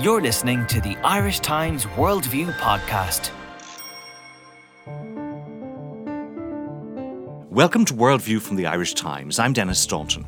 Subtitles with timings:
[0.00, 3.30] You're listening to the Irish Times Worldview podcast.
[7.50, 9.38] Welcome to Worldview from the Irish Times.
[9.38, 10.24] I'm Denis Staunton.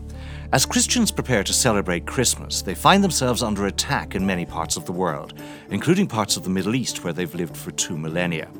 [0.52, 4.84] As Christians prepare to celebrate Christmas, they find themselves under attack in many parts of
[4.84, 5.32] the world,
[5.70, 8.50] including parts of the Middle East where they've lived for two millennia.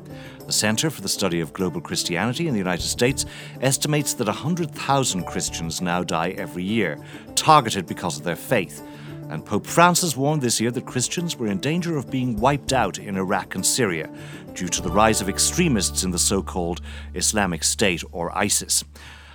[0.47, 3.27] The Center for the Study of Global Christianity in the United States
[3.61, 6.99] estimates that 100,000 Christians now die every year,
[7.35, 8.81] targeted because of their faith.
[9.29, 12.99] And Pope Francis warned this year that Christians were in danger of being wiped out
[12.99, 14.09] in Iraq and Syria
[14.53, 16.81] due to the rise of extremists in the so called
[17.13, 18.83] Islamic State or ISIS.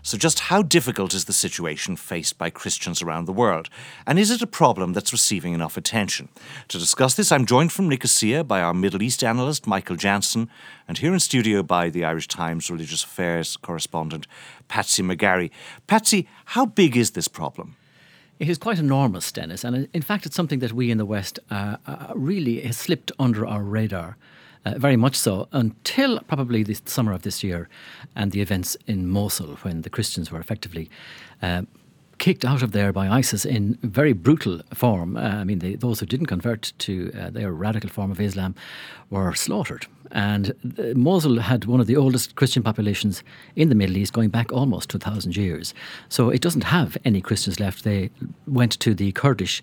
[0.02, 3.68] So, just how difficult is the situation faced by Christians around the world?
[4.06, 6.30] And is it a problem that's receiving enough attention?
[6.68, 10.48] To discuss this, I'm joined from Nicosia by our Middle East analyst, Michael Jansen,
[10.88, 14.26] and here in studio by the Irish Times religious affairs correspondent,
[14.68, 15.50] Patsy McGarry.
[15.86, 17.76] Patsy, how big is this problem?
[18.40, 21.38] It is quite enormous, Denis, and in fact, it's something that we in the West
[21.50, 24.16] uh, uh, really has slipped under our radar.
[24.64, 27.68] Uh, very much so, until probably the summer of this year
[28.16, 30.88] and the events in Mosul when the Christians were effectively
[31.42, 31.62] uh,
[32.16, 35.18] kicked out of there by ISIS in very brutal form.
[35.18, 38.54] Uh, I mean, they, those who didn't convert to uh, their radical form of Islam
[39.10, 39.86] were slaughtered.
[40.12, 40.54] And
[40.96, 43.22] Mosul had one of the oldest Christian populations
[43.56, 45.74] in the Middle East, going back almost 2,000 years.
[46.08, 47.84] So it doesn't have any Christians left.
[47.84, 48.10] They
[48.46, 49.62] went to the Kurdish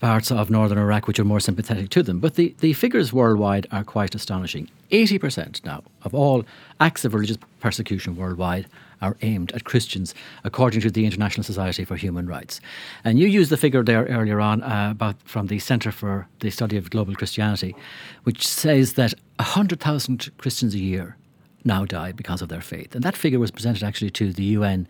[0.00, 2.20] parts of northern Iraq which are more sympathetic to them.
[2.20, 4.70] But the, the figures worldwide are quite astonishing.
[4.90, 6.44] 80% now of all
[6.80, 8.66] acts of religious persecution worldwide
[9.04, 12.60] are aimed at Christians, according to the International Society for Human Rights.
[13.04, 16.50] And you used the figure there earlier on uh, about from the Centre for the
[16.50, 17.76] Study of Global Christianity,
[18.24, 21.16] which says that 100,000 Christians a year
[21.64, 22.94] now die because of their faith.
[22.94, 24.86] And that figure was presented actually to the UN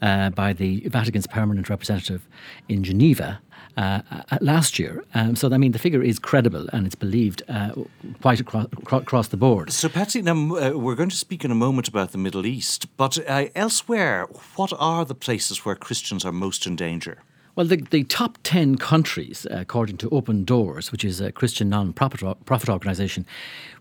[0.00, 2.26] uh, by the Vatican's permanent representative
[2.68, 3.40] in Geneva
[3.76, 5.04] uh, uh, last year.
[5.14, 7.72] Um, so, I mean, the figure is credible and it's believed uh,
[8.20, 9.72] quite across, across, the board.
[9.72, 12.94] So, Patsy, now uh, we're going to speak in a moment about the Middle East,
[12.96, 17.18] but uh, elsewhere, what are the places where Christians are most in danger?
[17.54, 21.92] Well, the, the top 10 countries, according to Open Doors, which is a Christian non
[21.92, 23.26] profit organisation,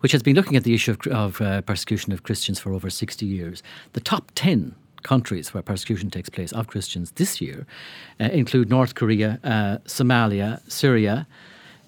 [0.01, 2.90] which has been looking at the issue of, of uh, persecution of Christians for over
[2.90, 3.63] 60 years,
[3.94, 7.66] the top 10 countries where persecution takes place of Christians this year
[8.19, 11.28] uh, include North Korea, uh, Somalia, Syria,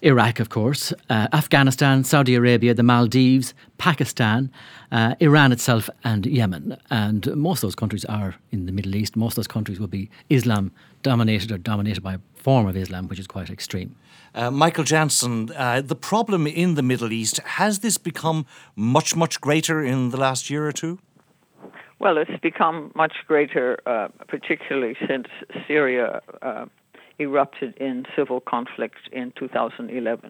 [0.03, 4.51] Iraq, of course, uh, Afghanistan, Saudi Arabia, the Maldives, Pakistan,
[4.91, 6.77] uh, Iran itself, and Yemen.
[6.89, 9.15] And most of those countries are in the Middle East.
[9.15, 13.07] Most of those countries will be Islam dominated or dominated by a form of Islam
[13.07, 13.95] which is quite extreme.
[14.35, 18.45] Uh, Michael Jansen, uh, the problem in the Middle East, has this become
[18.75, 20.99] much, much greater in the last year or two?
[22.03, 25.27] Well, it's become much greater, uh, particularly since
[25.65, 26.65] Syria uh,
[27.17, 30.29] erupted in civil conflict in 2011,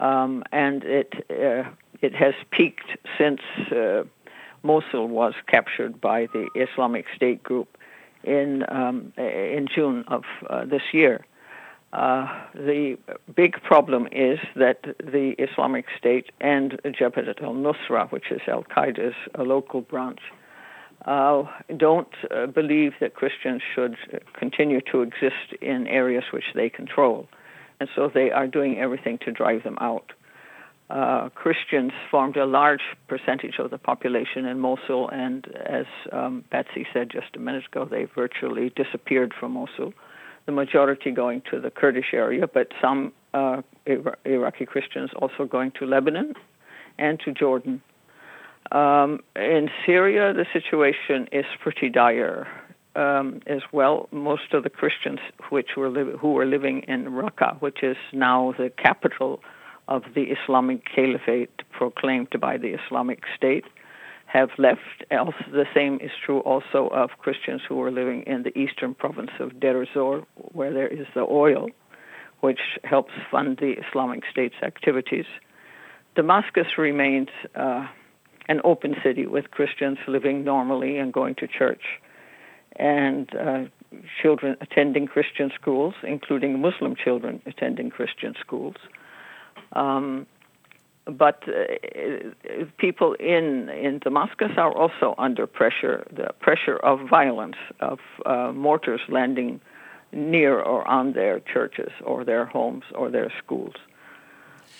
[0.00, 1.70] um, and it uh,
[2.02, 3.40] it has peaked since
[3.70, 4.02] uh,
[4.64, 7.78] Mosul was captured by the Islamic State group
[8.24, 11.24] in um, in June of uh, this year.
[11.92, 12.98] Uh, the
[13.36, 19.82] big problem is that the Islamic State and Jabhat al-Nusra, which is Al Qaeda's local
[19.82, 20.20] branch,
[21.04, 21.44] uh,
[21.76, 23.96] don't uh, believe that Christians should
[24.38, 27.28] continue to exist in areas which they control.
[27.78, 30.12] And so they are doing everything to drive them out.
[30.90, 36.84] Uh, Christians formed a large percentage of the population in Mosul, and as um, Betsy
[36.92, 39.94] said just a minute ago, they virtually disappeared from Mosul.
[40.46, 43.62] The majority going to the Kurdish area, but some uh,
[44.24, 46.34] Iraqi Christians also going to Lebanon
[46.98, 47.82] and to Jordan
[48.72, 52.46] um, in Syria, the situation is pretty dire
[52.94, 54.08] um, as well.
[54.12, 55.20] Most of the Christians
[55.50, 59.42] which were li- who were living in Raqqa, which is now the capital
[59.88, 63.64] of the Islamic Caliphate proclaimed by the Islamic State,
[64.26, 65.04] have left.
[65.10, 69.32] Else, the same is true also of Christians who were living in the eastern province
[69.40, 71.70] of Deir ez-Zor, where there is the oil,
[72.40, 75.26] which helps fund the Islamic State's activities.
[76.14, 77.28] Damascus remains.
[77.56, 77.86] Uh,
[78.48, 81.82] an open city with Christians living normally and going to church,
[82.76, 83.64] and uh,
[84.20, 88.76] children attending Christian schools, including Muslim children attending Christian schools.
[89.72, 90.26] Um,
[91.06, 97.98] but uh, people in in Damascus are also under pressure, the pressure of violence, of
[98.26, 99.60] uh, mortars landing
[100.12, 103.74] near or on their churches or their homes or their schools.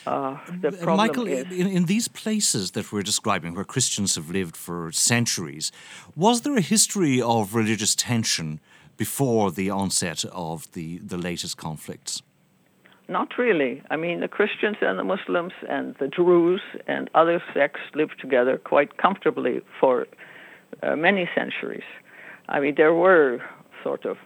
[0.07, 0.39] Uh,
[0.87, 5.71] Michael, is, in, in, these places that we're describing, where Christians have lived for centuries,
[6.17, 8.61] was there a history of religious tension
[8.97, 12.23] before the onset of the, the latest conflicts?
[13.11, 13.83] not really.
[13.91, 18.57] I mean, the Christians and the Muslims and the Druze and other sects lived together
[18.57, 20.07] quite comfortably for
[20.83, 21.89] uh, many centuries.
[22.49, 23.43] I mean, there were
[23.83, 24.17] sort of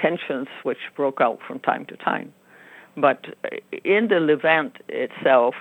[0.00, 2.34] tensions which broke out from time to time.
[2.96, 3.26] But
[3.84, 5.54] in the Levant itself,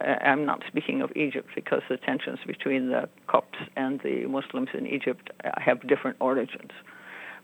[0.00, 4.68] uh, I'm not speaking of Egypt because the tensions between the Copts and the Muslims
[4.74, 6.72] in Egypt uh, have different origins.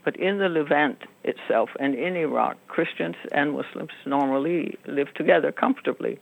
[0.05, 6.19] But in the Levant itself and in Iraq, Christians and Muslims normally live together comfortably.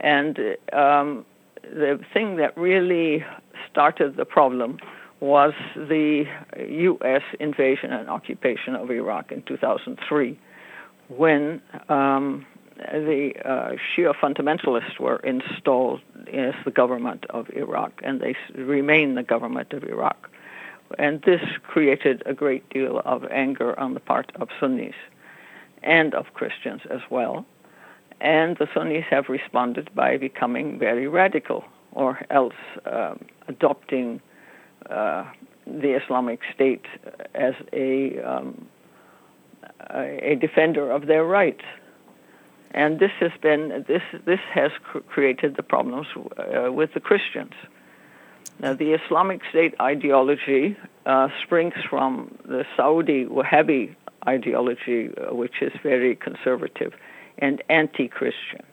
[0.00, 0.38] And
[0.72, 1.24] um,
[1.62, 3.24] the thing that really
[3.70, 4.78] started the problem
[5.20, 6.24] was the
[6.68, 7.22] U.S.
[7.40, 10.38] invasion and occupation of Iraq in 2003,
[11.08, 12.46] when um,
[12.76, 16.00] the uh, Shia fundamentalists were installed
[16.32, 20.30] as the government of Iraq, and they remain the government of Iraq.
[20.98, 24.94] And this created a great deal of anger on the part of Sunnis
[25.82, 27.44] and of Christians as well.
[28.20, 32.54] And the Sunnis have responded by becoming very radical, or else
[32.86, 34.20] um, adopting
[34.90, 35.24] uh,
[35.66, 36.86] the Islamic State
[37.34, 38.66] as a, um,
[39.94, 41.64] a defender of their rights.
[42.72, 47.52] And this has been this this has cr- created the problems uh, with the Christians.
[48.60, 50.76] Now, the Islamic State ideology
[51.06, 53.94] uh, springs from the Saudi Wahhabi
[54.26, 56.92] ideology, uh, which is very conservative
[57.38, 58.64] and anti Christian.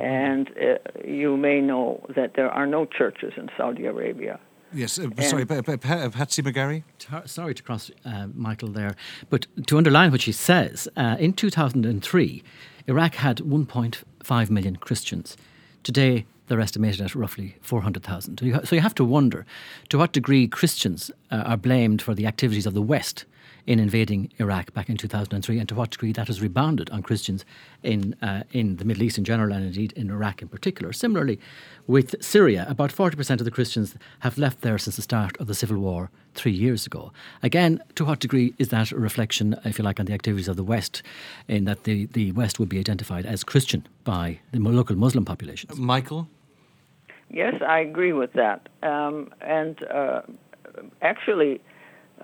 [0.00, 4.38] And uh, you may know that there are no churches in Saudi Arabia.
[4.72, 6.84] Yes, uh, sorry, Patsy McGarry?
[7.26, 8.94] Sorry to cross uh, Michael there,
[9.28, 12.42] but to underline what she says, uh, in 2003,
[12.86, 15.36] Iraq had 1.5 million Christians.
[15.82, 18.38] Today, they're estimated at roughly 400,000.
[18.64, 19.46] So you have to wonder
[19.88, 23.24] to what degree Christians uh, are blamed for the activities of the West
[23.70, 27.44] in invading Iraq back in 2003, and to what degree that has rebounded on Christians
[27.84, 30.92] in uh, in the Middle East in general, and indeed in Iraq in particular.
[30.92, 31.38] Similarly,
[31.86, 33.94] with Syria, about 40% of the Christians
[34.26, 37.12] have left there since the start of the civil war three years ago.
[37.44, 40.56] Again, to what degree is that a reflection, if you like, on the activities of
[40.56, 41.04] the West,
[41.46, 45.78] in that the, the West would be identified as Christian by the local Muslim populations?
[45.78, 46.26] Michael?
[47.28, 48.68] Yes, I agree with that.
[48.82, 50.22] Um, and uh,
[51.02, 51.60] actually,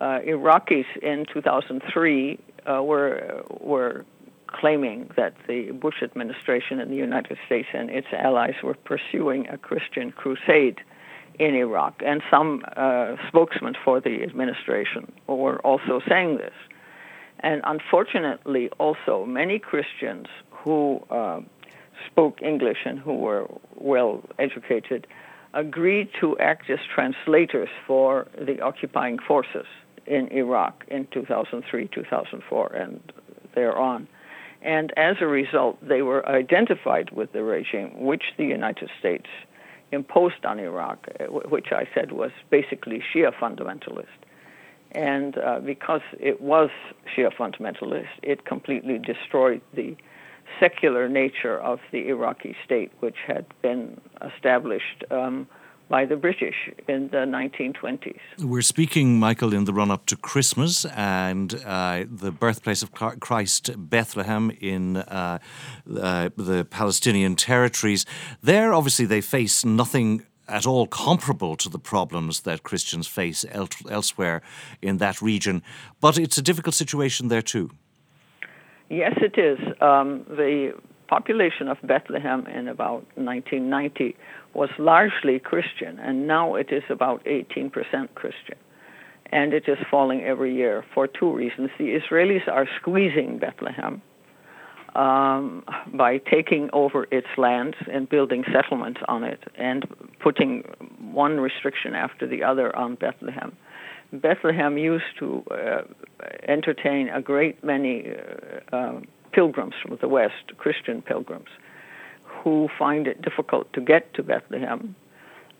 [0.00, 4.04] uh, Iraqis in 2003 uh, were were
[4.48, 9.58] claiming that the Bush administration in the United States and its allies were pursuing a
[9.58, 10.78] Christian crusade
[11.38, 16.54] in Iraq, and some uh, spokesmen for the administration were also saying this.
[17.40, 21.40] And unfortunately, also many Christians who uh,
[22.06, 25.06] spoke English and who were well educated
[25.52, 29.66] agreed to act as translators for the occupying forces
[30.06, 33.00] in Iraq in 2003, 2004, and
[33.54, 34.08] thereon.
[34.62, 39.26] And as a result, they were identified with the regime which the United States
[39.92, 44.06] imposed on Iraq, uh, which I said was basically Shia fundamentalist.
[44.92, 46.70] And uh, because it was
[47.14, 49.96] Shia fundamentalist, it completely destroyed the
[50.60, 55.46] secular nature of the Iraqi state, which had been established um,
[55.88, 58.18] by the British in the 1920s.
[58.38, 63.70] We're speaking, Michael, in the run up to Christmas and uh, the birthplace of Christ,
[63.76, 65.38] Bethlehem, in uh,
[66.00, 68.04] uh, the Palestinian territories.
[68.42, 73.68] There, obviously, they face nothing at all comparable to the problems that Christians face el-
[73.90, 74.42] elsewhere
[74.80, 75.62] in that region,
[76.00, 77.70] but it's a difficult situation there too.
[78.88, 79.58] Yes, it is.
[79.80, 80.74] Um, the
[81.08, 84.16] population of Bethlehem in about 1990
[84.54, 87.70] was largely Christian, and now it is about 18%
[88.14, 88.56] Christian.
[89.32, 91.70] And it is falling every year for two reasons.
[91.78, 94.00] The Israelis are squeezing Bethlehem
[94.94, 99.84] um, by taking over its lands and building settlements on it and
[100.20, 100.62] putting
[101.00, 103.56] one restriction after the other on Bethlehem.
[104.12, 105.82] Bethlehem used to uh,
[106.48, 108.06] entertain a great many
[108.72, 109.00] uh, uh,
[109.32, 111.48] pilgrims from the West, Christian pilgrims,
[112.24, 114.94] who find it difficult to get to Bethlehem.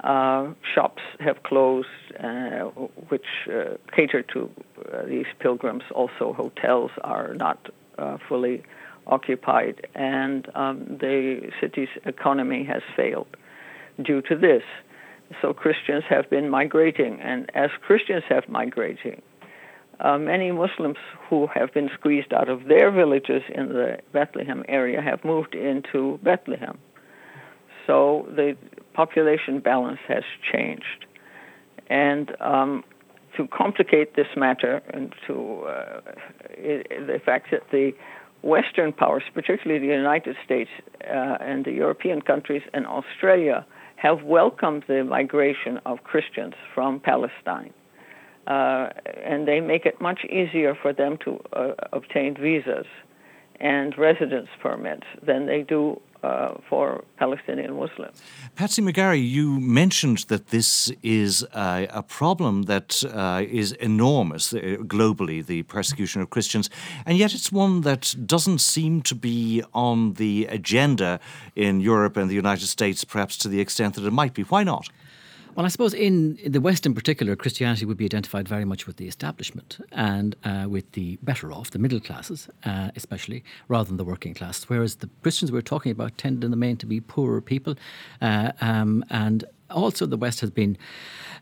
[0.04, 1.88] Uh, shops have closed,
[2.22, 2.64] uh,
[3.08, 4.50] which uh, cater to
[4.92, 5.82] uh, these pilgrims.
[5.94, 8.62] Also, hotels are not uh, fully
[9.06, 13.28] occupied, and um, the city's economy has failed
[14.02, 14.62] due to this.
[15.40, 19.22] So Christians have been migrating, and as Christians have migrating,
[20.00, 20.98] uh, many Muslims
[21.28, 26.18] who have been squeezed out of their villages in the Bethlehem area have moved into
[26.22, 26.78] Bethlehem.
[27.86, 28.56] So the
[28.94, 31.06] population balance has changed.
[31.88, 32.84] And um,
[33.36, 36.00] to complicate this matter and to uh,
[36.50, 37.92] it, the fact that the
[38.42, 40.70] Western powers, particularly the United States
[41.04, 47.72] uh, and the European countries and Australia, have welcomed the migration of Christians from Palestine.
[48.46, 48.90] Uh,
[49.24, 52.86] and they make it much easier for them to uh, obtain visas
[53.58, 58.22] and residence permits than they do uh, for Palestinian Muslims.
[58.54, 65.44] Patsy McGarry, you mentioned that this is a problem that uh, is enormous uh, globally,
[65.44, 66.70] the persecution of Christians,
[67.04, 71.20] and yet it's one that doesn't seem to be on the agenda
[71.54, 74.42] in Europe and the United States, perhaps to the extent that it might be.
[74.42, 74.88] Why not?
[75.56, 78.98] Well, I suppose in the West in particular, Christianity would be identified very much with
[78.98, 83.96] the establishment and uh, with the better off, the middle classes, uh, especially, rather than
[83.96, 84.64] the working class.
[84.64, 87.74] Whereas the Christians we're talking about tended in the main to be poorer people.
[88.20, 90.76] Uh, um, and also, the West has been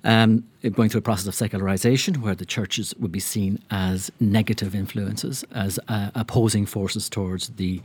[0.04, 4.74] um, going through a process of secularization where the churches would be seen as negative
[4.74, 7.80] influences, as uh, opposing forces towards the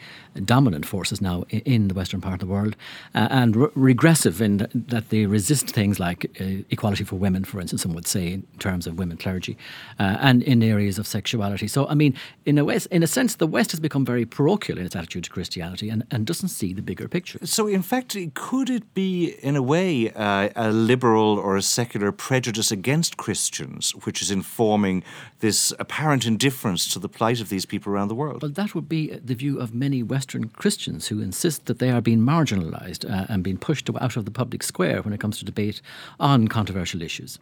[0.46, 2.76] dominant forces now in, the western part of the world,
[3.16, 7.44] uh, and re- regressive in th- that they resist things like uh, equality for women,
[7.44, 9.58] for instance, some would say in terms of women clergy,
[10.00, 11.68] uh, and in areas of sexuality.
[11.68, 12.16] So, I mean,
[12.46, 15.30] in a, in a sense, the West has become very parochial in its attitude to
[15.30, 17.40] Christianity and, and doesn't see the bigger picture.
[17.46, 22.12] So, in fact, could it be, in a way, uh, a liberal or a secular
[22.12, 22.70] prejudice?
[22.80, 25.04] against Christians, which is informing
[25.40, 28.42] this apparent indifference to the plight of these people around the world.
[28.42, 32.02] Well, that would be the view of many Western Christians who insist that they are
[32.02, 35.46] being marginalized uh, and being pushed out of the public square when it comes to
[35.46, 35.82] debate
[36.20, 37.40] on controversial issues.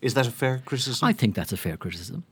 [0.00, 1.08] Is that a fair criticism?
[1.08, 2.24] I think that's a fair criticism.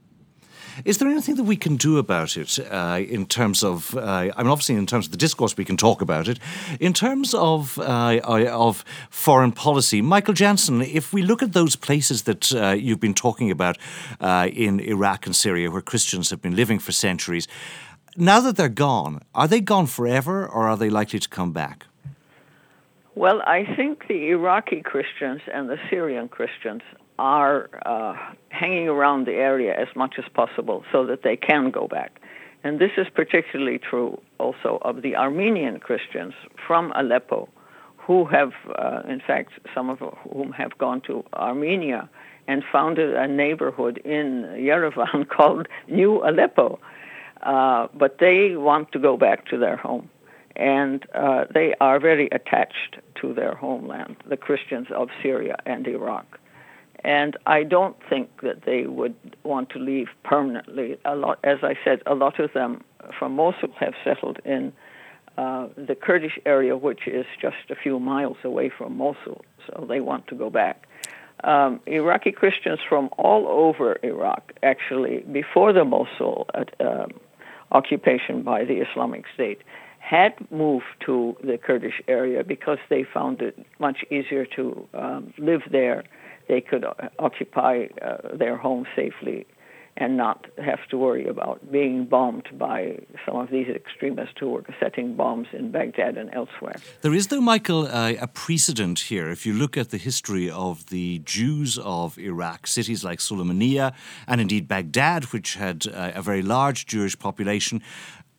[0.84, 4.42] Is there anything that we can do about it uh, in terms of, uh, I
[4.42, 6.38] mean, obviously in terms of the discourse, we can talk about it.
[6.80, 12.22] In terms of, uh, of foreign policy, Michael Jansen, if we look at those places
[12.22, 13.78] that uh, you've been talking about
[14.20, 17.46] uh, in Iraq and Syria where Christians have been living for centuries,
[18.16, 21.86] now that they're gone, are they gone forever or are they likely to come back?
[23.14, 26.82] Well, I think the Iraqi Christians and the Syrian Christians
[27.18, 28.16] are uh,
[28.48, 32.20] hanging around the area as much as possible so that they can go back.
[32.64, 36.34] And this is particularly true also of the Armenian Christians
[36.66, 37.48] from Aleppo,
[37.96, 42.08] who have, uh, in fact, some of whom have gone to Armenia
[42.48, 46.78] and founded a neighborhood in Yerevan called New Aleppo.
[47.42, 50.08] Uh, but they want to go back to their home.
[50.54, 56.38] And uh, they are very attached to their homeland, the Christians of Syria and Iraq
[57.04, 60.98] and I don't think that they would want to leave permanently.
[61.04, 62.84] A lot, as I said, a lot of them
[63.18, 64.72] from Mosul have settled in
[65.36, 70.00] uh, the Kurdish area, which is just a few miles away from Mosul, so they
[70.00, 70.86] want to go back.
[71.42, 77.06] Um, Iraqi Christians from all over Iraq, actually, before the Mosul uh,
[77.72, 79.62] occupation by the Islamic State,
[79.98, 85.62] had moved to the Kurdish area because they found it much easier to um, live
[85.70, 86.04] there
[86.48, 89.46] they could uh, occupy uh, their home safely
[89.96, 94.64] and not have to worry about being bombed by some of these extremists who were
[94.80, 96.76] setting bombs in Baghdad and elsewhere.
[97.02, 99.28] There is, though, Michael, uh, a precedent here.
[99.28, 103.92] If you look at the history of the Jews of Iraq, cities like Sulaymaniyah
[104.26, 107.82] and indeed Baghdad, which had uh, a very large Jewish population,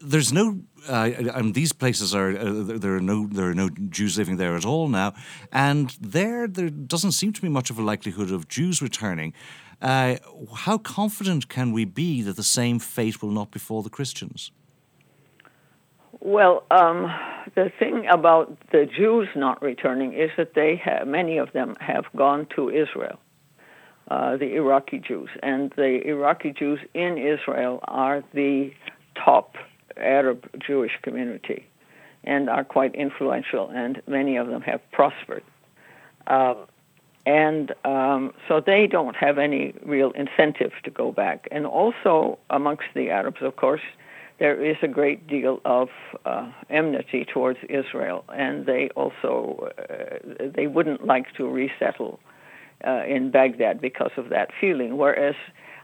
[0.03, 4.17] there's no uh, and these places are uh, there are no there are no Jews
[4.17, 5.13] living there at all now,
[5.51, 9.33] and there there doesn't seem to be much of a likelihood of Jews returning.
[9.81, 10.17] Uh,
[10.55, 14.51] how confident can we be that the same fate will not befall the Christians?
[16.19, 17.11] Well, um,
[17.55, 22.05] the thing about the Jews not returning is that they have, many of them have
[22.15, 23.19] gone to Israel,
[24.09, 28.71] uh, the Iraqi Jews, and the Iraqi Jews in Israel are the
[29.25, 29.55] top
[29.97, 31.65] Arab Jewish community
[32.23, 35.43] and are quite influential, and many of them have prospered.
[36.27, 36.57] Um,
[37.25, 41.47] and um, so they don't have any real incentive to go back.
[41.51, 43.81] And also amongst the Arabs, of course,
[44.39, 45.89] there is a great deal of
[46.25, 52.19] uh, enmity towards Israel, and they also uh, they wouldn't like to resettle
[52.85, 54.97] uh, in Baghdad because of that feeling.
[54.97, 55.35] Whereas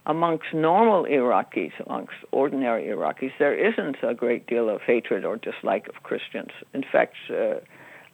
[0.10, 5.88] amongst normal Iraqis, amongst ordinary Iraqis, there isn't a great deal of hatred or dislike
[5.88, 6.50] of Christians.
[6.74, 7.60] In fact, uh,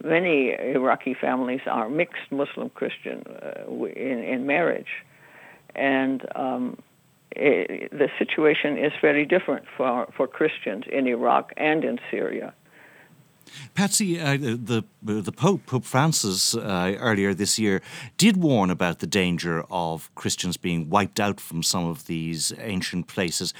[0.03, 4.93] many Iraqi families are mixed Muslim Christian uh, in, in marriage.
[5.73, 6.77] And um,
[7.31, 12.53] it, the situation is very different for, for Christians in Iraq and in Syria.
[13.73, 17.81] Patsy, uh, the the Pope, Pope Francis, uh, earlier this year,
[18.17, 23.07] did warn about the danger of Christians being wiped out from some of these ancient
[23.07, 23.53] places.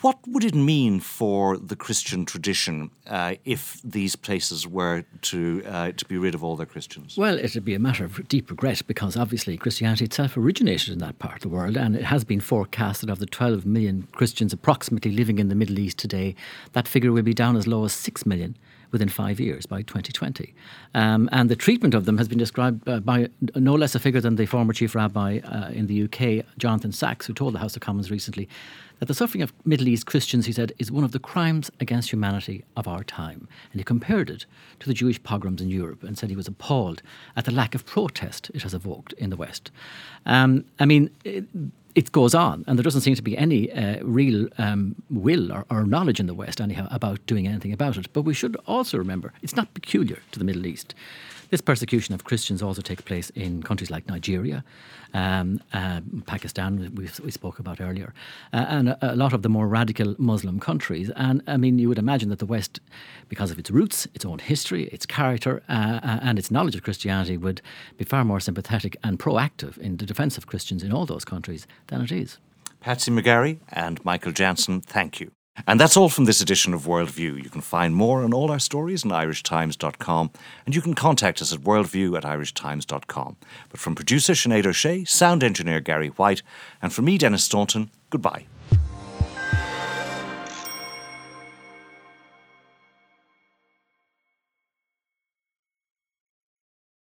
[0.00, 5.92] What would it mean for the Christian tradition uh, if these places were to uh,
[5.92, 7.18] to be rid of all their Christians?
[7.18, 11.00] Well, it would be a matter of deep regret because obviously Christianity itself originated in
[11.00, 14.08] that part of the world, and it has been forecast that of the 12 million
[14.12, 16.34] Christians approximately living in the Middle East today,
[16.72, 18.56] that figure will be down as low as 6 million
[18.90, 20.54] within five years by 2020.
[20.94, 24.20] Um, and the treatment of them has been described uh, by no less a figure
[24.20, 27.76] than the former chief rabbi uh, in the UK, Jonathan Sacks, who told the House
[27.76, 28.48] of Commons recently
[29.00, 32.12] that the suffering of Middle East Christians, he said, is one of the crimes against
[32.12, 33.48] humanity of our time.
[33.72, 34.44] And he compared it
[34.80, 37.02] to the Jewish pogroms in Europe and said he was appalled
[37.34, 39.70] at the lack of protest it has evoked in the West.
[40.26, 41.46] Um, I mean, it,
[41.94, 45.64] it goes on, and there doesn't seem to be any uh, real um, will or,
[45.70, 48.12] or, knowledge in the West, anyhow, about doing anything about it.
[48.12, 50.94] But we should also remember it's not peculiar to the Middle East.
[51.50, 54.62] This persecution of Christians also takes place in countries like Nigeria,
[55.12, 58.14] um, uh, Pakistan, we, we, spoke about earlier,
[58.52, 61.10] uh, and a, a, lot of the more radical Muslim countries.
[61.16, 62.78] And I mean, you would imagine that the West,
[63.28, 66.84] because of its roots, its own history, its character, uh, uh and its knowledge of
[66.84, 67.60] Christianity, would
[67.98, 71.66] be far more sympathetic and proactive in the defence of Christians in all those countries
[71.88, 72.38] than it is.
[72.78, 75.32] Patsy McGarry and Michael Jansen, thank you.
[75.66, 77.42] And that's all from this edition of Worldview.
[77.42, 80.30] You can find more on all our stories on irishtimes.com,
[80.66, 83.36] and you can contact us at worldview at irishtimes.com.
[83.68, 86.42] But from producer Sinead O'Shea, sound engineer Gary White,
[86.82, 88.46] and from me, Denis Staunton, goodbye.